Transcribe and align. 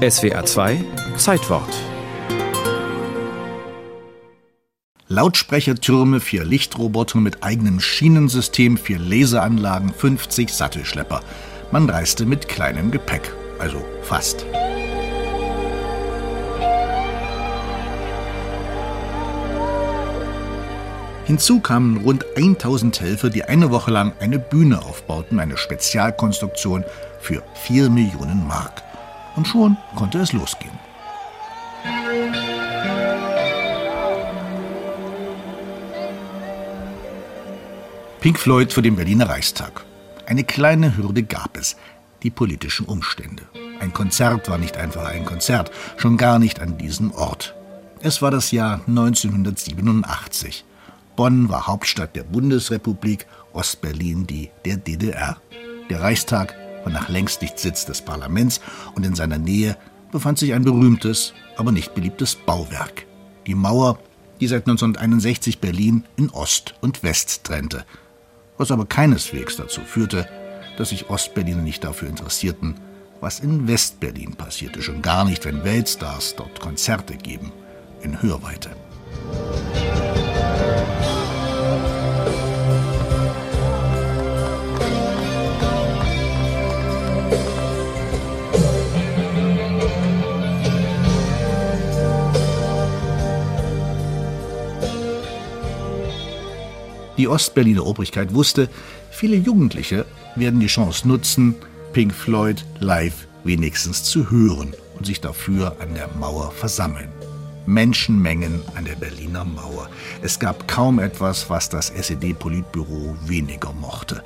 SWR 0.00 0.46
2 0.46 0.82
Zeitwort 1.18 1.68
Lautsprechertürme, 5.08 6.20
vier 6.20 6.42
Lichtroboter 6.46 7.18
mit 7.18 7.42
eigenem 7.42 7.80
Schienensystem, 7.80 8.78
vier 8.78 8.98
Laseranlagen, 8.98 9.92
50 9.92 10.54
Sattelschlepper. 10.54 11.20
Man 11.70 11.90
reiste 11.90 12.24
mit 12.24 12.48
kleinem 12.48 12.90
Gepäck, 12.90 13.30
also 13.58 13.84
fast. 14.00 14.46
Hinzu 21.26 21.60
kamen 21.60 21.98
rund 21.98 22.24
1000 22.36 23.02
Helfer, 23.02 23.28
die 23.28 23.44
eine 23.44 23.70
Woche 23.70 23.90
lang 23.90 24.14
eine 24.18 24.38
Bühne 24.38 24.82
aufbauten, 24.82 25.38
eine 25.40 25.58
Spezialkonstruktion 25.58 26.84
für 27.20 27.42
4 27.52 27.90
Millionen 27.90 28.46
Mark. 28.48 28.82
Und 29.36 29.46
schon 29.46 29.76
konnte 29.94 30.18
es 30.18 30.32
losgehen. 30.32 30.78
Pink 38.20 38.38
Floyd 38.38 38.72
vor 38.72 38.82
dem 38.82 38.96
Berliner 38.96 39.28
Reichstag. 39.28 39.84
Eine 40.26 40.44
kleine 40.44 40.96
Hürde 40.96 41.22
gab 41.22 41.56
es, 41.56 41.76
die 42.22 42.30
politischen 42.30 42.84
Umstände. 42.84 43.44
Ein 43.80 43.94
Konzert 43.94 44.48
war 44.50 44.58
nicht 44.58 44.76
einfach 44.76 45.06
ein 45.06 45.24
Konzert, 45.24 45.70
schon 45.96 46.18
gar 46.18 46.38
nicht 46.38 46.60
an 46.60 46.76
diesem 46.76 47.12
Ort. 47.12 47.54
Es 48.02 48.20
war 48.20 48.30
das 48.30 48.50
Jahr 48.50 48.80
1987. 48.86 50.64
Bonn 51.16 51.48
war 51.48 51.66
Hauptstadt 51.66 52.14
der 52.14 52.24
Bundesrepublik, 52.24 53.26
Ostberlin 53.52 54.26
die 54.26 54.50
der 54.64 54.76
DDR. 54.76 55.38
Der 55.88 56.02
Reichstag 56.02 56.54
war 56.84 56.92
nach 56.92 57.08
längst 57.08 57.42
nicht 57.42 57.58
Sitz 57.58 57.84
des 57.86 58.02
Parlaments 58.02 58.60
und 58.94 59.04
in 59.04 59.14
seiner 59.14 59.38
Nähe 59.38 59.76
befand 60.12 60.38
sich 60.38 60.54
ein 60.54 60.64
berühmtes, 60.64 61.34
aber 61.56 61.72
nicht 61.72 61.94
beliebtes 61.94 62.34
Bauwerk. 62.34 63.06
Die 63.46 63.54
Mauer, 63.54 63.98
die 64.40 64.46
seit 64.46 64.66
1961 64.66 65.58
Berlin 65.58 66.04
in 66.16 66.30
Ost 66.30 66.74
und 66.80 67.02
West 67.02 67.44
trennte. 67.44 67.84
Was 68.58 68.70
aber 68.70 68.86
keineswegs 68.86 69.56
dazu 69.56 69.80
führte, 69.82 70.28
dass 70.76 70.90
sich 70.90 71.10
Ostberliner 71.10 71.62
nicht 71.62 71.84
dafür 71.84 72.08
interessierten, 72.08 72.74
was 73.20 73.40
in 73.40 73.68
Westberlin 73.68 74.34
passierte, 74.34 74.82
schon 74.82 75.02
gar 75.02 75.24
nicht, 75.24 75.44
wenn 75.44 75.64
Weltstars 75.64 76.36
dort 76.36 76.60
Konzerte 76.60 77.16
geben, 77.16 77.52
in 78.02 78.22
Hörweite. 78.22 78.70
Die 97.20 97.28
Ostberliner 97.28 97.84
Obrigkeit 97.84 98.32
wusste, 98.32 98.70
viele 99.10 99.36
Jugendliche 99.36 100.06
werden 100.36 100.58
die 100.58 100.68
Chance 100.68 101.06
nutzen, 101.06 101.54
Pink 101.92 102.14
Floyd 102.14 102.64
live 102.78 103.26
wenigstens 103.44 104.04
zu 104.04 104.30
hören 104.30 104.72
und 104.96 105.04
sich 105.04 105.20
dafür 105.20 105.76
an 105.80 105.92
der 105.92 106.08
Mauer 106.18 106.50
versammeln. 106.50 107.10
Menschenmengen 107.66 108.62
an 108.74 108.86
der 108.86 108.94
Berliner 108.94 109.44
Mauer. 109.44 109.90
Es 110.22 110.38
gab 110.38 110.66
kaum 110.66 110.98
etwas, 110.98 111.50
was 111.50 111.68
das 111.68 111.90
SED-Politbüro 111.90 113.14
weniger 113.26 113.74
mochte. 113.74 114.22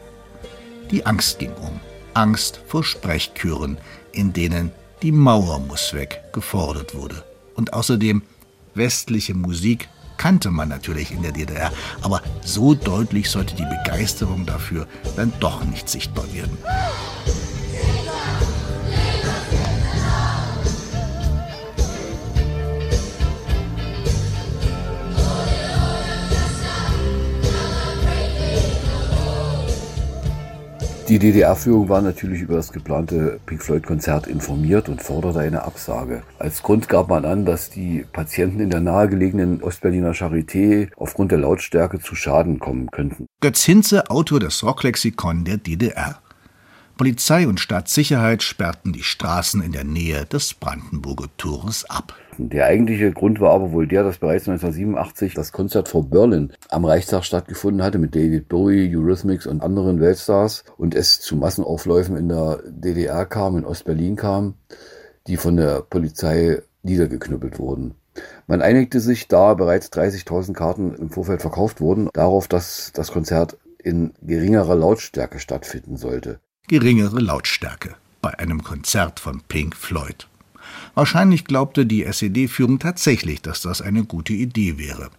Die 0.92 1.04
Angst 1.04 1.40
ging 1.40 1.52
um. 1.54 1.80
Angst 2.14 2.60
vor 2.68 2.84
Sprechchören, 2.84 3.76
in 4.12 4.32
denen 4.32 4.70
die 5.02 5.10
Mauer 5.10 5.58
muss 5.58 5.94
weg 5.94 6.22
gefordert 6.32 6.94
wurde. 6.94 7.24
Und 7.56 7.72
außerdem 7.72 8.22
westliche 8.76 9.34
Musik 9.34 9.88
kannte 10.16 10.50
man 10.50 10.68
natürlich 10.68 11.12
in 11.12 11.22
der 11.22 11.32
DDR, 11.32 11.72
aber 12.02 12.22
so 12.42 12.74
deutlich 12.74 13.30
sollte 13.30 13.54
die 13.54 13.66
Begeisterung 13.66 14.46
dafür 14.46 14.86
dann 15.16 15.32
doch 15.40 15.64
nicht 15.64 15.88
sichtbar 15.88 16.24
werden. 16.32 16.56
Die 31.14 31.20
DDR-Führung 31.20 31.88
war 31.88 32.02
natürlich 32.02 32.40
über 32.40 32.56
das 32.56 32.72
geplante 32.72 33.38
Pink 33.46 33.62
Floyd-Konzert 33.62 34.26
informiert 34.26 34.88
und 34.88 35.00
forderte 35.00 35.38
eine 35.38 35.62
Absage. 35.62 36.24
Als 36.40 36.60
Grund 36.60 36.88
gab 36.88 37.08
man 37.08 37.24
an, 37.24 37.44
dass 37.44 37.70
die 37.70 38.04
Patienten 38.12 38.58
in 38.58 38.68
der 38.68 38.80
nahegelegenen 38.80 39.62
Ostberliner 39.62 40.10
Charité 40.10 40.88
aufgrund 40.96 41.30
der 41.30 41.38
Lautstärke 41.38 42.00
zu 42.00 42.16
Schaden 42.16 42.58
kommen 42.58 42.90
könnten. 42.90 43.28
Götz 43.40 43.62
Hinze, 43.62 44.10
Autor 44.10 44.40
des 44.40 44.64
Rocklexikon 44.64 45.44
der 45.44 45.58
DDR. 45.58 46.18
Polizei 46.96 47.48
und 47.48 47.58
Staatssicherheit 47.58 48.44
sperrten 48.44 48.92
die 48.92 49.02
Straßen 49.02 49.60
in 49.62 49.72
der 49.72 49.82
Nähe 49.82 50.26
des 50.26 50.54
Brandenburger 50.54 51.26
Tores 51.36 51.84
ab. 51.90 52.14
Der 52.38 52.66
eigentliche 52.66 53.10
Grund 53.10 53.40
war 53.40 53.52
aber 53.52 53.72
wohl 53.72 53.88
der, 53.88 54.04
dass 54.04 54.18
bereits 54.18 54.48
1987 54.48 55.34
das 55.34 55.50
Konzert 55.50 55.88
vor 55.88 56.08
Berlin 56.08 56.52
am 56.68 56.84
Reichstag 56.84 57.24
stattgefunden 57.24 57.82
hatte 57.82 57.98
mit 57.98 58.14
David 58.14 58.48
Bowie, 58.48 58.94
Eurythmics 58.94 59.48
und 59.48 59.60
anderen 59.60 60.00
Weltstars 60.00 60.62
und 60.76 60.94
es 60.94 61.20
zu 61.20 61.34
Massenaufläufen 61.34 62.16
in 62.16 62.28
der 62.28 62.62
DDR 62.64 63.26
kam, 63.26 63.56
in 63.56 63.64
Ostberlin 63.64 64.14
kam, 64.14 64.54
die 65.26 65.36
von 65.36 65.56
der 65.56 65.82
Polizei 65.82 66.62
niedergeknüppelt 66.84 67.58
wurden. 67.58 67.96
Man 68.46 68.62
einigte 68.62 69.00
sich, 69.00 69.26
da 69.26 69.54
bereits 69.54 69.90
30.000 69.92 70.52
Karten 70.52 70.94
im 70.94 71.10
Vorfeld 71.10 71.40
verkauft 71.40 71.80
wurden, 71.80 72.08
darauf, 72.12 72.46
dass 72.46 72.92
das 72.94 73.10
Konzert 73.10 73.58
in 73.82 74.12
geringerer 74.22 74.76
Lautstärke 74.76 75.40
stattfinden 75.40 75.96
sollte 75.96 76.38
geringere 76.68 77.20
Lautstärke 77.20 77.94
bei 78.22 78.38
einem 78.38 78.64
Konzert 78.64 79.20
von 79.20 79.42
Pink 79.48 79.76
Floyd. 79.76 80.26
Wahrscheinlich 80.94 81.44
glaubte 81.44 81.84
die 81.84 82.04
SED-Führung 82.04 82.78
tatsächlich, 82.78 83.42
dass 83.42 83.60
das 83.60 83.82
eine 83.82 84.04
gute 84.04 84.32
Idee 84.32 84.78
wäre. 84.78 85.10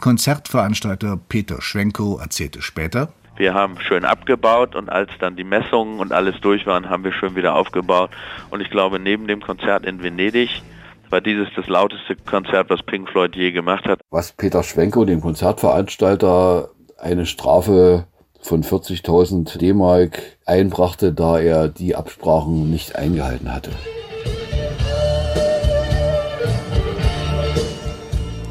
Konzertveranstalter 0.00 1.18
Peter 1.28 1.60
Schwenkow 1.60 2.20
erzählte 2.20 2.62
später, 2.62 3.12
wir 3.36 3.54
haben 3.54 3.80
schön 3.80 4.04
abgebaut 4.04 4.76
und 4.76 4.90
als 4.90 5.10
dann 5.18 5.36
die 5.36 5.44
Messungen 5.44 5.98
und 5.98 6.12
alles 6.12 6.38
durch 6.42 6.66
waren, 6.66 6.90
haben 6.90 7.02
wir 7.02 7.12
schön 7.12 7.34
wieder 7.34 7.54
aufgebaut. 7.54 8.10
Und 8.50 8.60
ich 8.60 8.70
glaube, 8.70 8.98
neben 8.98 9.26
dem 9.26 9.40
Konzert 9.40 9.86
in 9.86 10.02
Venedig 10.02 10.62
war 11.08 11.20
dieses 11.20 11.48
das 11.56 11.66
lauteste 11.66 12.16
Konzert, 12.16 12.68
was 12.68 12.82
Pink 12.82 13.08
Floyd 13.08 13.34
je 13.34 13.50
gemacht 13.50 13.86
hat. 13.86 14.00
Was 14.10 14.32
Peter 14.32 14.62
Schwenkow, 14.62 15.06
dem 15.06 15.22
Konzertveranstalter, 15.22 16.68
eine 16.98 17.26
Strafe 17.26 18.06
von 18.42 18.62
40.000 18.62 19.56
D-Mark 19.56 20.20
einbrachte, 20.44 21.12
da 21.12 21.38
er 21.38 21.68
die 21.68 21.96
Absprachen 21.96 22.70
nicht 22.70 22.96
eingehalten 22.96 23.52
hatte. 23.52 23.70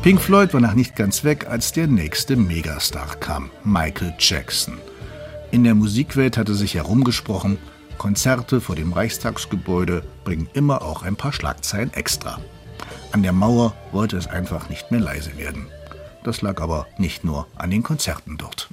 Pink 0.01 0.19
Floyd 0.19 0.51
war 0.53 0.61
noch 0.61 0.73
nicht 0.73 0.95
ganz 0.95 1.23
weg, 1.23 1.47
als 1.47 1.73
der 1.73 1.85
nächste 1.85 2.35
Megastar 2.35 3.17
kam, 3.19 3.51
Michael 3.63 4.15
Jackson. 4.17 4.79
In 5.51 5.63
der 5.63 5.75
Musikwelt 5.75 6.37
hatte 6.37 6.55
sich 6.55 6.73
herumgesprochen, 6.73 7.59
Konzerte 7.97 8.61
vor 8.61 8.75
dem 8.75 8.93
Reichstagsgebäude 8.93 10.01
bringen 10.23 10.49
immer 10.53 10.81
auch 10.81 11.03
ein 11.03 11.17
paar 11.17 11.33
Schlagzeilen 11.33 11.93
extra. 11.93 12.39
An 13.11 13.21
der 13.21 13.33
Mauer 13.33 13.73
wollte 13.91 14.17
es 14.17 14.25
einfach 14.25 14.69
nicht 14.69 14.89
mehr 14.89 15.01
leise 15.01 15.37
werden. 15.37 15.67
Das 16.23 16.41
lag 16.41 16.61
aber 16.61 16.87
nicht 16.97 17.23
nur 17.23 17.47
an 17.55 17.69
den 17.69 17.83
Konzerten 17.83 18.37
dort. 18.37 18.69